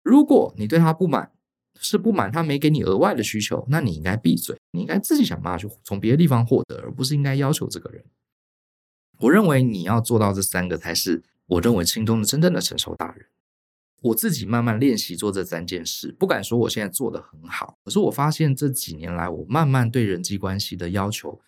[0.01, 1.31] 如果你对他不满，
[1.79, 8.03] 是不满他没给你额外的需求，那你应该闭嘴，你应该自己想办法去从别的地方获得，而不是应该要求这个人。
[9.19, 13.27] 我认为你要做到这三个，才是我认为心中的真正的成熟大人。
[14.01, 21.39] 我自己慢慢练习做这三件事，不敢说我现在做得很好，可是我发现这几年来，我慢慢对人际关系的要求，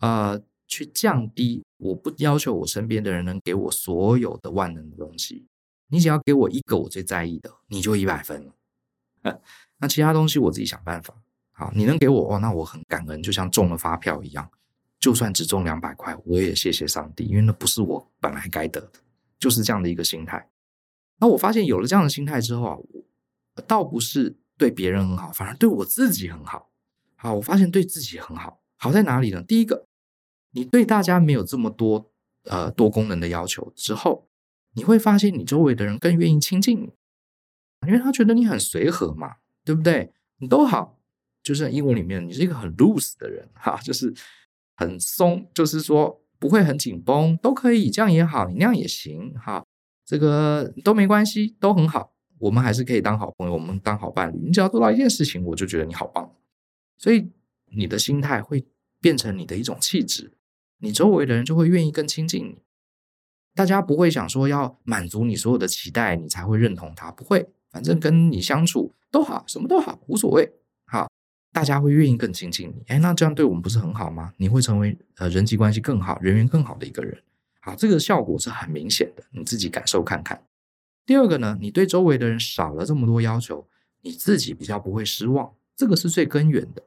[0.00, 1.62] 呃，去降低。
[1.78, 5.46] 我不要求我身边的人能给我所有的万能的东西，
[5.88, 8.52] 你只要给我一个我最在意的，你就一百分了。
[9.78, 11.14] 那其他东西我自己想办法。
[11.52, 14.50] 好，你能给我哦，那我很感恩，就像中了发票一样，
[14.98, 18.92] 就算只中两百块，我也谢谢上帝，因为那不是我本来该得的，
[19.38, 20.46] 就是这样的一个心态。
[21.18, 22.78] 那我发现有了这样的心态之后啊，
[23.66, 26.70] 倒不是对别人很好，反而对我自己很好。
[27.16, 29.42] 好，我发现对自己很好，好在哪里呢？
[29.42, 29.86] 第一个，
[30.50, 32.10] 你对大家没有这么多
[32.44, 34.28] 呃多功能的要求之后，
[34.74, 36.92] 你会发现你周围的人更愿意亲近你，
[37.86, 40.12] 因为他觉得你很随和嘛，对不对？
[40.38, 40.98] 你都好，
[41.42, 44.12] 就是英文里面你是一个很 loose 的人哈，就是
[44.76, 49.63] 很松，就是说不会很紧绷，都可以，这样也好，你那样也行哈。
[50.04, 54.38] 这个都没关系，都很好，我们还是可以当好朋友，我们当好伴侣。
[54.38, 56.30] 你只要做到一件事情，我就觉得你好棒。
[56.98, 57.30] 所以
[57.72, 58.66] 你的心态会
[59.00, 60.32] 变成你的一种气质，
[60.78, 62.58] 你周围的人就会愿意更亲近你。
[63.54, 70.52] 大家不会想说要满足你所有的期待，你才会认同他，不会，反正跟你相处都好，什么都好，无所谓。
[70.86, 71.08] 好，
[71.52, 72.82] 大家会愿意更亲近你。
[72.88, 74.32] 哎，那这样对我们不是很好吗？
[74.36, 77.22] 你会成为呃人际关系更好、人缘更好的一个人。
[77.64, 80.44] 好，这个效果是很明显的，你自己感受看看。
[81.06, 83.66] 第二个呢，你对周围的人少了这么多要求，
[84.02, 86.82] 你自己比较不会失望，这个是最根源的。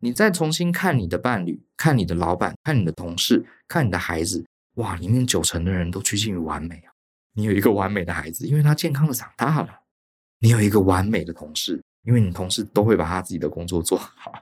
[0.00, 6.92] 你再重新看你的伴侣，看你的老板，看你的同事，看你的孩子，哇，里面九成的人都趋近于完美啊！
[7.32, 9.68] 你有一个完美的孩子，因为他健康的长大了；
[10.40, 14.32] 你有一个完美的同事，因为你同事都会把他自己的工作做好，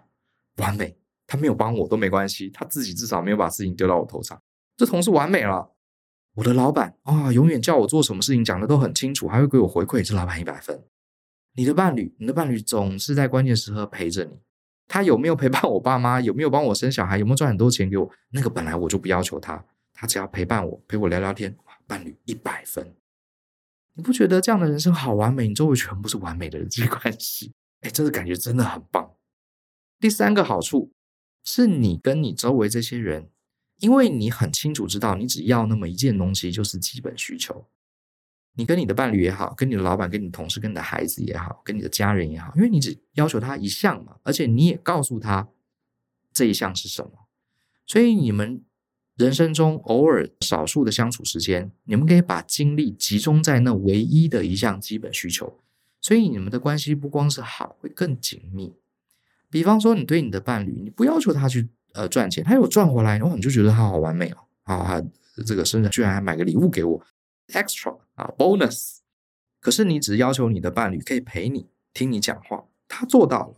[0.57, 0.97] 完美。
[1.29, 4.41] 他没有帮我都没关系，他自己至少没有把事情丢到我头上。
[4.77, 5.73] 这同事完美了，
[6.35, 10.85] 我的老板啊，永远叫我做什么事情讲的都很清楚，还会给我回馈，这老板一百分。
[11.55, 14.39] 你的伴侣，你的伴侣总是在关键时刻陪着你，
[14.87, 16.21] 他有没有陪伴我爸妈？
[16.21, 17.17] 有没有帮我生小孩？
[17.17, 18.11] 有没有赚很多钱给我？
[18.29, 19.65] 那个本来我就不要求他，
[19.95, 22.95] 他只要陪伴我，陪我聊聊天，哇伴侣一百分。
[23.95, 25.49] 你不觉得这样的人生好完美？
[25.49, 29.11] 你周围全部是完美的人际关系，哎，这个感觉真的很棒。
[29.99, 30.93] 第三个好处
[31.43, 33.31] 是你跟你周围这些人。
[33.79, 37.67] 因为你很清楚知道，你只要那么一件东西就是基本需求。
[38.59, 45.49] 你跟你的伴侣也好，跟你的老板、跟你的同事、跟你的孩子也好，跟你的家人也好，因为你只要求他一项嘛，而且你也告诉他
[46.33, 47.27] 这一项是什么，
[47.85, 48.63] 所以你们
[49.17, 55.61] 人生中偶尔少数的相处时间，你们可以把精力集中在那唯一的一项基本需求，
[56.01, 58.75] 所以你们的关系不光是好，会更紧密。
[59.51, 65.03] 比方说，你对你的伴侣，你不要求他去呃赚钱，他有赚回来，然后你就觉得他好完美哦，啊，
[65.47, 67.03] 这个生日居然还买个礼物给我
[67.49, 68.99] ，extra 啊，bonus。
[69.61, 73.55] 可是你只要求你的伴侣可以陪你听你讲话，他做到了。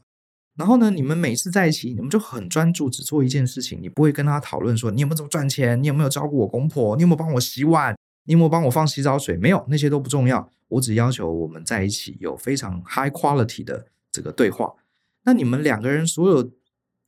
[0.56, 3.78] 然后呢，你们每次在一起，你们就很专注，只做一件事情。
[3.80, 9.36] 你不会跟他讨论说你有没有怎么赚钱，你有没有照顾我公婆，你有没有帮我洗碗，你有没有帮我放洗澡水？
[9.36, 10.50] 没有，那些都不重要。
[10.68, 14.74] 我只要求我们在一起有非常 high quality 的这个对话。
[15.22, 16.50] 那你们两个人所有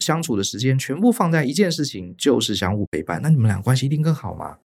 [0.01, 3.21] 相处的时间全部放在一件事情，就是相互陪伴。
[3.23, 4.59] 那你们俩关系一定更好吗？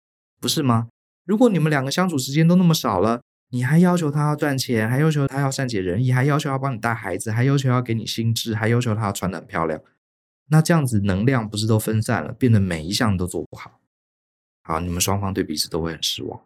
[0.41, 0.89] 不是吗？
[1.25, 9.81] 如果你们两个相处时间都那么少了，你还要求他要赚钱，还要求他要善解人意，还要求要帮你带孩子，还要求要给你薪资，还要求他穿得很漂亮，
[10.49, 13.81] 那这样子能量不是都分散了，变得每一项都做不好。
[14.63, 16.41] 好，你们双方对彼此都会很失望。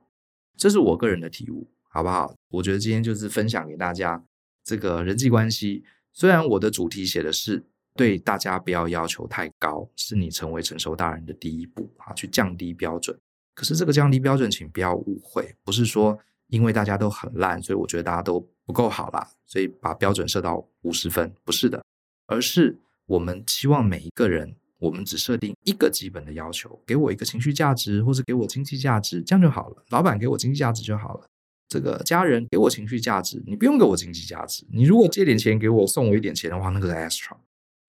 [0.57, 2.35] 这是我个人的体悟，好不好？
[2.51, 4.23] 我觉得今天就是分享给大家
[4.65, 5.85] 这个人际关系。
[6.13, 7.65] 虽然我的主题写的是
[7.97, 13.19] 对大家不要要求太高，是你成为成熟大人的第一步啊，去降低标准。
[13.55, 16.19] 可是这个降低标准，请不要误会，不是说。
[16.49, 21.85] 因为大家都很烂，所以我觉得大家都不够好啦，所以把标准设到五十分，不是的，
[22.29, 29.85] 而是我们期望每一个人，我们只设定一个基本的要求，给我一个情绪价值，或者给我经济价值，这样就好了。
[29.89, 31.27] 老板给我经济价值就好了，
[31.69, 37.37] 这个家人给我情绪价值，你不用给我经济价值，你如果借点钱给我，送我一点钱的话，那个是 extra。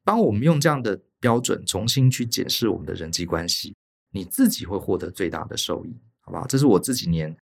[0.08, 3.76] 当我们用这样的标准重新去检视我们的人际关系，
[4.14, 6.48] 你自己会获得最大的受益，好不好？
[6.48, 7.36] 这是我这几年。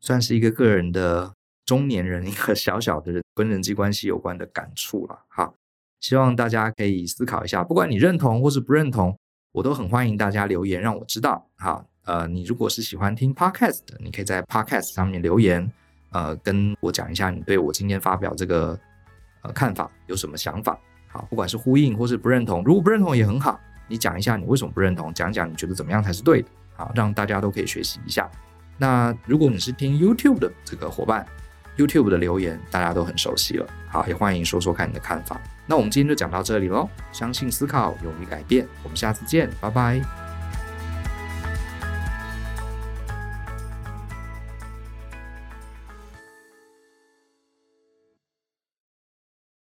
[0.00, 1.34] 算是一个个人的
[1.66, 5.18] 中年人一个小小的人跟人际关系有关的感触了。
[5.26, 5.52] 好，
[5.98, 9.18] 希望大家可以思考一下，不管你认同或是不认同，
[9.50, 11.44] 我都很欢迎大家留言让我知道。
[11.56, 15.68] 好，呃，你如果是喜欢听 Podcast 的，你可以在 Podcast 上面留言，
[16.12, 18.78] 呃，跟我讲一下你对我今天发表这个
[19.42, 20.80] 呃看法有什么想法。
[21.12, 23.58] 好，不管是呼应或是不认同，如果不认同也很好，
[23.88, 26.48] 你讲一下你为什么不认同，讲讲你觉得怎么样才是对的。
[26.76, 28.30] 好，让大家都可以学习一下。
[28.78, 31.26] 那如果你是听 YouTube 的这个伙伴
[31.76, 35.40] ，YouTube 的留言大家都很熟悉了，好，也欢迎说说看你的看法。
[35.66, 40.29] 那我们今天就讲到这里喽，相信思考，勇于改变，我们下次见，拜拜。